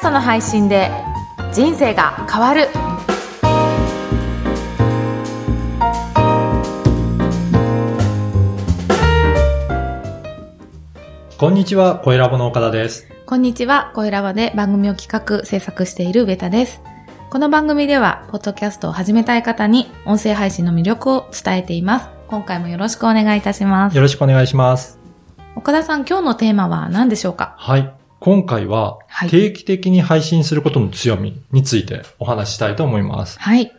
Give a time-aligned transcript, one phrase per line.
[0.00, 0.90] ストの配信で
[1.52, 2.68] 人生が変わる
[11.36, 13.08] こんにちは、声ラボの岡田です。
[13.26, 16.80] こんにちは、声ラボで番組を企画、制作しているベタです。
[17.28, 22.08] この番組では、ポッドキャストを始めたい方に、音声配信の魅力を伝えています。
[22.28, 24.00] 今回もよろしくお願いいたしますよ。
[24.00, 24.98] ろしくお願いします。
[25.56, 27.54] 岡田さん、今日のテーマは何でしょうか？
[27.58, 27.99] はい。
[28.20, 33.40] 今回ははい、定期的に配信することの強みについてお話ししたいと思います。
[33.40, 33.72] はい。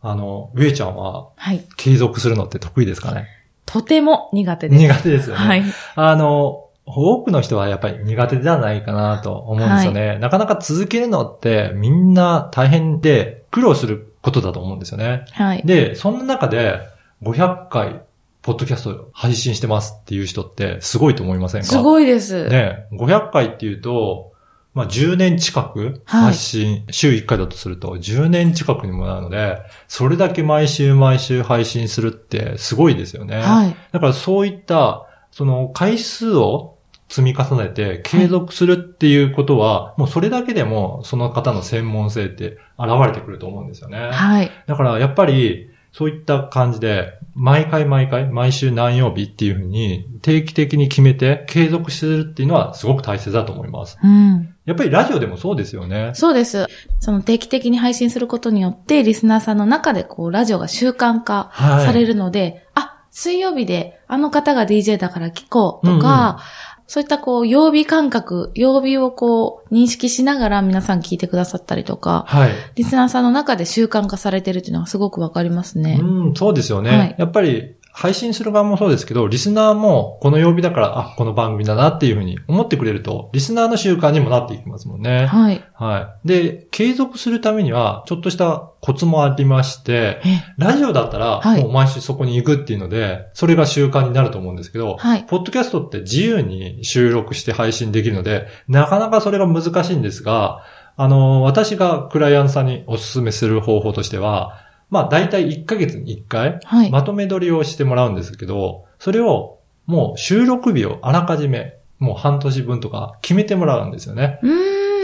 [0.00, 1.66] あの、上ちゃんははい。
[1.76, 3.26] 継続するのって得意ですかね？
[3.66, 4.82] とても苦手です。
[4.82, 5.42] 苦手ですよね。
[5.42, 5.64] はい。
[5.96, 10.18] あの、多くの人はやっぱり苦手じゃないかなと思うんですよね。
[10.18, 15.24] なかなか続けるのってみんな大変で苦労することだと思うんですよね。
[15.32, 15.62] はい。
[15.64, 16.78] で、そんな中で
[17.22, 18.02] 500回、
[18.48, 21.66] ポッドキャスト配信してますっていう人ってすごいと思いませんか？
[21.66, 22.48] すごいです。
[22.48, 24.32] ね、500回っていうと、
[24.72, 33.42] まあ、10年近くはい発信、週1回だとすると10年近くにもなるので、それだけ毎週毎週配信するってすごいですよね。
[33.42, 33.76] はい。
[33.92, 36.78] だからそういった、その回数を
[37.10, 44.10] 積み重ねて継続するっていうことは、もうそれだけでもその方の専門性って現れてくると思うんですよね。
[44.10, 44.50] はい。
[44.66, 53.98] だからやっぱり、そういった感じで、毎回毎回、毎週何曜日っていうふうに定期的に決めて継続するっていうのはすごく大切だと思います。
[54.02, 54.54] うん。
[54.64, 56.10] やっぱりラジオでもそうですよね。
[56.14, 56.66] そうです。
[57.00, 66.40] その定期的に配信することによって、リスナーさんの中でこう、ラジオが習慣化はいされるので、あ、水曜日であの方が DJ だから聞こうとか、
[66.88, 72.50] そういったこう、曜日感覚、曜日をこう、認識しながら皆さん聞いてくださったりとか、はい。
[72.76, 76.00] リスナーさんの中で習慣化されてるっていうのはすごくわかりますね。
[76.00, 76.90] うん、そうですよね。
[76.90, 85.26] はいやっぱり、配信する側もそうですけど、リスナーもこの曜日だから、あ、この番組だなっていうふうに思ってくれると、リスナーの習慣にもなっていきますもんね。
[85.26, 85.64] はい。
[85.74, 86.28] はい。
[86.28, 95.24] で、継続するためには、ちょっとしたコツもありまして、え、ラジオだったら、はいもう毎週そこに行くっていうので、それが習慣になると思うんですけど、はい。
[95.24, 100.62] ポッドキャストって自由に収録して配信できるので、なかなかそれが難しいんですが、
[100.96, 106.90] あの、私がクライアントさんにお勧めする方法としては、まあ大体1ヶ月に1回、はい。
[106.90, 114.38] まとめ撮りをしてもらうんですけど、それをもう収録日をあらかじめ、もう半年分とか決めてもらうんですよね。
[114.42, 114.48] う。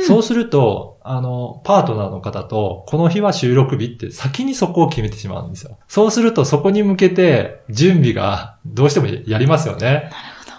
[0.05, 5.79] そうすると、あの、パートナーの方と、この日は収録日って先にそこを決めてしまうんですよ。
[5.89, 10.11] そうすると、そこに向けて、準備がどうしてもやりますよね。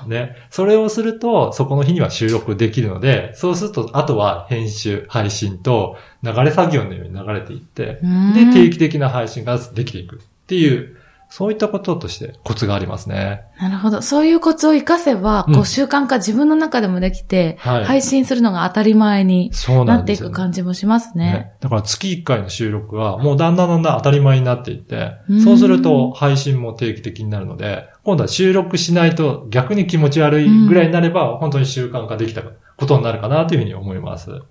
[0.08, 0.36] ね。
[0.50, 8.00] それをすると、そこの日には収録できるので、そうすると、あとは編集、配信と、流れ作業のように流れていって、
[8.34, 10.98] で、定期的な配信ができていくっていう、
[11.30, 13.44] そういったこととしてコツがありますね。
[13.60, 14.02] なるほど。
[14.02, 21.32] そういうコツを活かせば、うんこう習慣化自分の中でもできて、はい配信するのが当たり前にそうなっていく感じもしますね。
[21.32, 21.52] ね。
[21.60, 34.42] だから月1回の収録はもうだんだんだんだん当たり前になっていってうん、そうすると配信も定期的になるので、今度は収録しないと逆に気持ち悪いぐらいになれば、本当に習慣化できたことになるかなというふうに思います。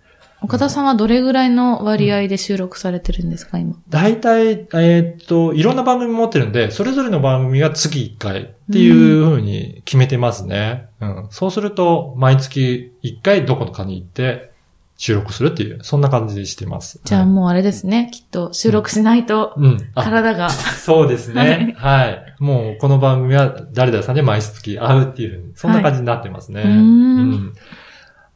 [0.45, 3.77] 岡田さんはどれぐらいの割合で収録されてるんですか、今。
[3.89, 10.89] 大体、えーっと、いろんな番組持ってるんで、それぞれの番組が月1回っていうふうに決めてますね。
[11.01, 11.27] うん。
[11.31, 14.51] そうすると、毎月1回どこかに行って
[14.99, 17.01] 収録するっていう、そんな感じでしてます。
[17.03, 18.11] じゃあもうあれですね。
[18.13, 19.79] きっと収録しないとうん。
[19.95, 20.51] あ体が。
[20.51, 21.75] そうですね。
[21.81, 22.35] はい。
[22.39, 26.61] もう、この番組は誰々さんで毎月会うっていうふうに、そんな感じになってますね。
[26.61, 27.55] うーん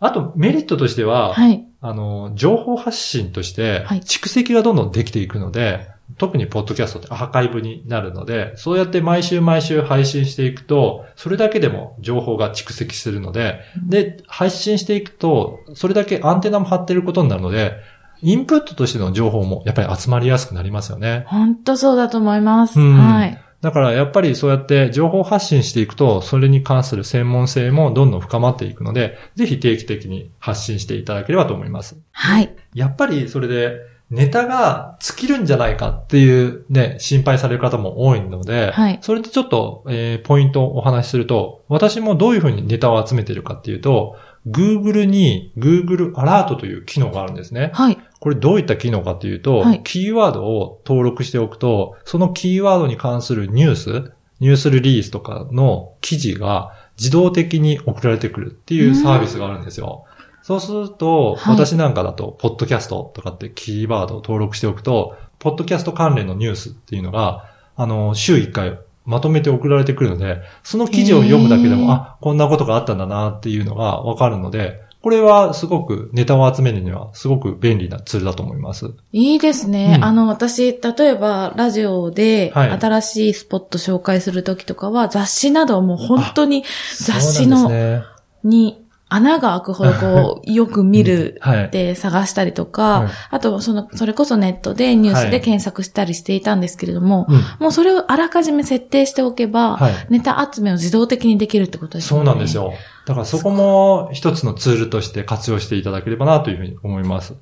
[0.00, 1.67] あと、メリットとしては、はい。
[1.80, 17.76] あの、情報発信としてはい、蓄積がどんどんできていくので、特にポッドキャストってアーカイブになるので、そうやって毎週毎週配信していくと、それだけでも情報が蓄積するので、で、配信していくと、それだけアンテナも張ってることになるので、
[18.20, 21.24] インプットとしての情報もやっぱり集まりやすくなりますよね。
[21.28, 22.80] 本当そうだと思います。
[22.80, 23.42] うんはい。
[23.60, 31.96] だからやっぱりそうやって情報発信していくと、それに関する専門性もどんどん深まっていくので、ぜひ定期的に発信していただければと思います。
[32.12, 32.54] はい。
[32.74, 33.80] やっぱりそれで
[34.10, 47.70] ネタが尽きるんじゃないかっていうね、心配される方も多いので、はいそれでちょっと、えーポイントをお話しすると、私もどういうふうにネタを集めているかっていうと、Google に Google アラートという機能があるんですね。
[47.74, 47.98] はい。
[48.20, 60.04] これどういった機能かというと、はいキーワードを登録しておくと、そのキーワードに関するニュース、ニュースリリースとかの記事が自動的に送られてくるっていうサービスがあるんですよ。
[60.42, 67.44] そうすると、はい私なんかだと、ポッドキャストとかってキーワードを登録しておくと、ポッドキャスト関連のニュースっていうのが、
[67.76, 78.90] あの、週1回まとめて送られてくるので、その記事を読むだけでも、あ、こんなことがあったんだなっていうのがわかるので、これはすごくネタを集めるにはすごく便利なツールだと思います。
[79.12, 79.94] いいですね。
[79.96, 86.64] うんあの、私、例えば、ラジオで、はい新しいスポット紹介するときとかは、雑誌などもう本当に
[86.98, 88.02] 雑誌の、ね
[88.44, 91.70] に穴が開くほどこう、よく見るはい。
[91.70, 100.06] で探したりとか、はいあと、その、それこそネットでニュースはいで検索したりしていたんですけれども、うんもうそれをあらかじめ設定しておけば、はい。
[100.10, 102.20] ネタ集めを自動的にできるってことですね。
[102.20, 102.72] うなんですよ。
[103.06, 107.34] だからそこも一つのツールとして活用していただければなというふうに思います。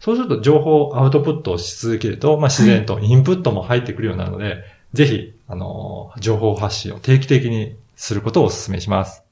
[0.00, 4.62] そうすると情報をアウトプットをし続けると、まあ、自然とインプットも入ってくるようになるので、
[4.92, 9.23] ぜひ、あのー情報発信を定期的にすることをお勧めします。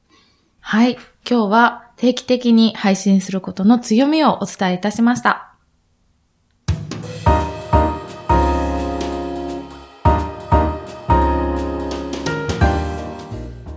[0.64, 0.96] はい。
[1.28, 5.54] 今日は定期的に配信することの強みをお伝えいたしました。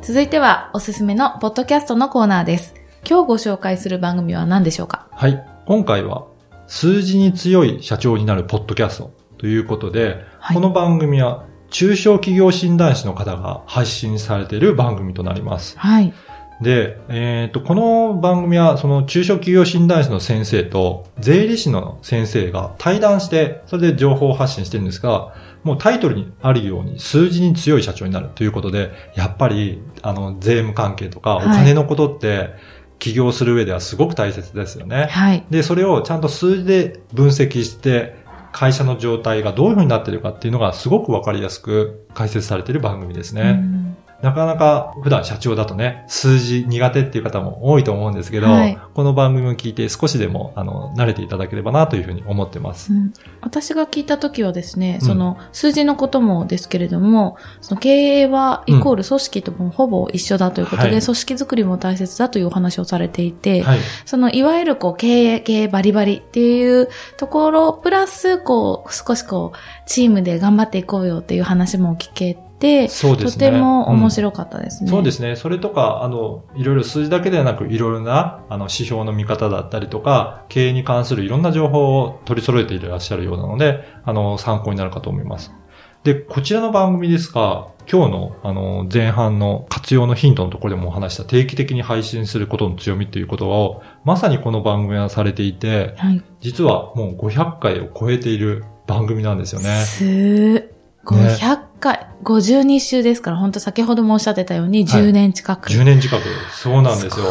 [0.03, 2.75] 続いてはおすすめのポッドキャストのコーナーです。
[3.03, 5.07] 今日ご紹介する番組は何でしょうか？
[5.11, 5.43] はい。
[5.65, 6.27] 今回は、
[6.67, 15.77] 数字に強い社長になるポッドキャストということで、はいこの番組は中小企業診断士の方が配信されている番組となります。
[15.79, 16.13] はい。
[16.61, 32.51] で、えっ、と、この番組は、その中小企業診断士の先生と税理士の先生が対談して、それで情報を発信してるんですが、もうタイトルにあるように数字に強い社長になるということで、やっぱり、あの、税務関係とかおはい金のことって、
[32.99, 35.07] 起業する上ではすごく大切ですよね。
[35.11, 35.45] はい。
[35.49, 38.23] で、それをちゃんと数字で分析して、
[38.53, 43.61] 会社の状態がどういう風になっているかっていうのがすごくわかりやすく解説されている番組ですね。
[44.19, 48.77] うんなかなか普段社長だとね、数字苦手っていう方も多いと思うんですけど、はい。
[48.93, 52.93] この番組を聞いて少しでも、あの、慣れていただければなというふうに思ってます。
[52.93, 53.13] うん。
[53.41, 55.07] 私が聞いたときはですね、うん。
[55.07, 57.89] その数字のこともですけれども、その経
[58.21, 61.01] 営はイコール組織ともほぼ一緒だということで、はい。
[61.01, 63.79] 組織づくりも大切だというお話をされていて、はい。
[64.05, 72.45] そのいわゆるこう経営、経営バリバリっていうところ、プラスこう少しこうチームで頑張っていこうよっていう話も聞けて、、
[72.87, 75.35] そうですね、とても面白かったですね、うん、そうですね。
[75.35, 85.51] それとか、あの、いろいろ数字だけではなく、いろいろな、あの、指標の見方だったりとか、経営に関するいろんな情報を取り揃えていらっしゃるようなので、あの、参考になるかと思います。
[86.03, 99.67] で、こちらの番組ですが、今日の、あの、前半の活用のヒントのところでもお話した定期的に配信することの強みということを、まさにこの番組はされていて、はい、実はもう500回を超えている番組なんですよね。
[99.85, 100.69] す
[101.05, 102.07] 500近い。
[102.23, 105.67] 52週ですから、本当先ほどもおっしゃってたように、10年近く。
[105.67, 106.23] はい、10年近く。
[106.51, 107.25] そうなんですよ。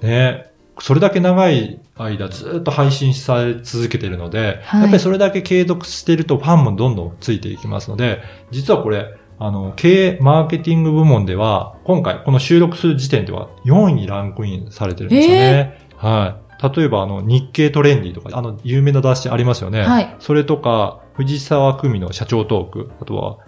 [0.00, 0.50] すね。
[0.80, 8.20] それだけ長い間ずっと配信され続けてるので、はい、やっぱりそれだけ継続してるとファンもどんどんついていきますので、
[8.50, 15.78] 実はこれ、あの、経営マーケティング部門では、今回この収録する時点では4位にランクインされてるんですよね。
[15.90, 16.76] えー、はい。
[16.76, 19.82] 例えばあの、日経トレンディとか、あの、有名な雑誌ありますよね。
[19.82, 20.16] はい。
[20.18, 23.38] それとか、藤沢組の社長トーク、あとは、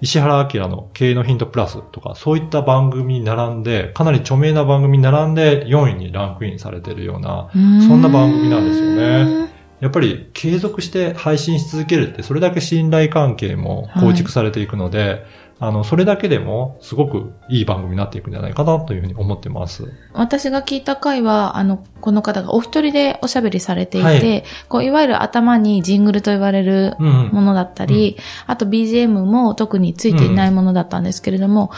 [0.00, 9.48] 石原明の経営のヒントプラスとか、そういった番組に並んで、かなり著名な番組に並んで4位にランクインされているような、そんな番組なんですよね。
[9.80, 15.24] やっぱり継続して配信し続けるって、それだけ信頼関係も構築されていくので、
[15.60, 19.92] あの、それだけでもすごくいい番組になっていくんじゃないかなというふうに思ってます。
[20.12, 27.30] 私が聞いた回は、あの、この方がお一人でおしゃべりされていて、はいこう、いわゆる頭にジングルと言われるうんうん。
[27.32, 31.70] ものだったり、あと BGM も特についていないものだったんですけれども、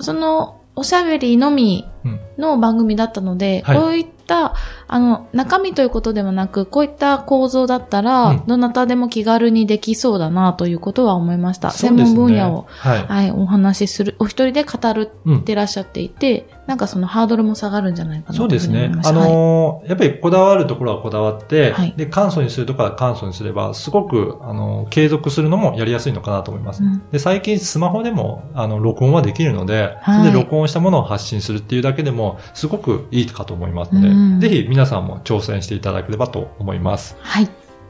[0.00, 11.68] その、おしゃべりのみうんの番組だったので、はいこういった、あの、中身ということではなく、こういった構造だったら、うんどなたでも気軽にできそうだなということは思いました。
[11.68, 13.06] ね門分野を、はい。
[13.06, 19.18] はい、お話しする、お一人で語るうんってらっしゃっていて、なんかそのハードルも下がるんじゃないかなとそうですねあた。
[19.18, 26.84] はいのーやっぱりこだわるところはこだわって、はいで、簡素にするところは簡素にすれば、すごく、あのー継続するのもやりやすいのかなと思います。
[26.84, 37.16] うんで、最近スマホでも、あの、録音はできるので、はいそれで録音したものを発信するっていうだけでも、すごくいいかと思いますので、うんぜひ皆さんも挑戦していただければと思います。
[37.20, 37.48] はい。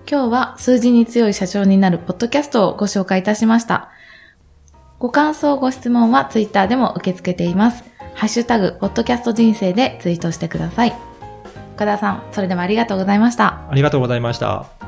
[0.09, 3.91] 今日は数字に強い社長になるポッドキャストをご紹介いたしました。
[5.01, 7.85] ご感想、ご質問はツイッターでも受け付けています。
[8.19, 10.93] ハッシュタグ、ポッドキャスト人生でツイートしてください。
[11.77, 13.71] 岡田さん、それではありがとうございました。
[13.71, 14.88] ありがとうございました。